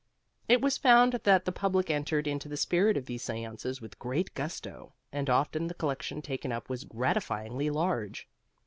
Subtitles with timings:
[0.49, 4.33] It was found that the public entered into the spirit of these seances with great
[4.33, 8.27] gusto, and often the collection taken up was gratifyingly large.